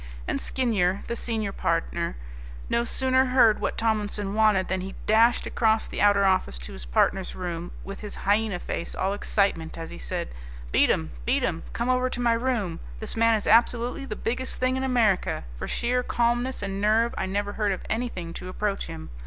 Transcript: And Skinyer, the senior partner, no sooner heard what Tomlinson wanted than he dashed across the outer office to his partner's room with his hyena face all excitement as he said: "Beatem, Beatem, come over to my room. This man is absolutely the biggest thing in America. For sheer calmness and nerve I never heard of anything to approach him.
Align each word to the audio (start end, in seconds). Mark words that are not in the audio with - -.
And 0.27 0.39
Skinyer, 0.39 1.05
the 1.05 1.15
senior 1.15 1.51
partner, 1.51 2.17
no 2.71 2.83
sooner 2.83 3.25
heard 3.25 3.61
what 3.61 3.77
Tomlinson 3.77 4.33
wanted 4.33 4.67
than 4.67 4.81
he 4.81 4.95
dashed 5.05 5.45
across 5.45 5.85
the 5.87 6.01
outer 6.01 6.25
office 6.25 6.57
to 6.57 6.73
his 6.73 6.85
partner's 6.85 7.35
room 7.35 7.69
with 7.83 7.99
his 7.99 8.15
hyena 8.25 8.57
face 8.57 8.95
all 8.95 9.13
excitement 9.13 9.77
as 9.77 9.91
he 9.91 9.99
said: 9.99 10.29
"Beatem, 10.71 11.11
Beatem, 11.27 11.61
come 11.71 11.87
over 11.87 12.09
to 12.09 12.19
my 12.19 12.33
room. 12.33 12.79
This 12.99 13.15
man 13.15 13.35
is 13.35 13.45
absolutely 13.45 14.05
the 14.05 14.15
biggest 14.15 14.57
thing 14.57 14.75
in 14.75 14.83
America. 14.83 15.43
For 15.55 15.67
sheer 15.67 16.01
calmness 16.01 16.63
and 16.63 16.81
nerve 16.81 17.13
I 17.15 17.27
never 17.27 17.53
heard 17.53 17.71
of 17.71 17.85
anything 17.87 18.33
to 18.33 18.49
approach 18.49 18.87
him. 18.87 19.11